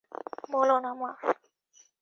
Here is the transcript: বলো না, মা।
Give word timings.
বলো 0.51 0.75
না, 0.79 0.91
মা। 0.93 1.11